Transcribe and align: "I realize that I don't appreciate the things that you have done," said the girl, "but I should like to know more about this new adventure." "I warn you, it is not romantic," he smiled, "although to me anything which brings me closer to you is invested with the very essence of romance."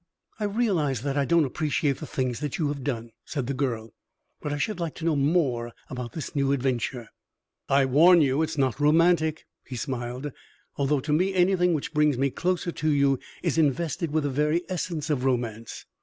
"I 0.39 0.45
realize 0.45 1.01
that 1.03 1.15
I 1.15 1.25
don't 1.25 1.45
appreciate 1.45 1.97
the 1.99 2.07
things 2.07 2.39
that 2.39 2.57
you 2.57 2.69
have 2.69 2.83
done," 2.83 3.11
said 3.23 3.45
the 3.45 3.53
girl, 3.53 3.93
"but 4.41 4.51
I 4.51 4.57
should 4.57 4.79
like 4.79 4.95
to 4.95 5.05
know 5.05 5.15
more 5.15 5.73
about 5.91 6.13
this 6.13 6.35
new 6.35 6.53
adventure." 6.53 7.09
"I 7.69 7.85
warn 7.85 8.19
you, 8.19 8.41
it 8.41 8.49
is 8.49 8.57
not 8.57 8.79
romantic," 8.79 9.45
he 9.63 9.75
smiled, 9.75 10.31
"although 10.75 11.01
to 11.01 11.13
me 11.13 11.35
anything 11.35 11.75
which 11.75 11.93
brings 11.93 12.17
me 12.17 12.31
closer 12.31 12.71
to 12.71 12.89
you 12.89 13.19
is 13.43 13.59
invested 13.59 14.09
with 14.09 14.23
the 14.23 14.31
very 14.31 14.63
essence 14.69 15.11
of 15.11 15.23
romance." 15.23 15.85